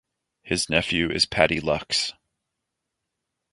His 0.41 0.67
Nephew 0.67 1.11
is 1.11 1.27
Paddy 1.27 1.59
Luckes. 1.61 2.13